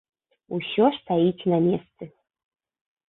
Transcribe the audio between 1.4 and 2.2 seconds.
на месцы.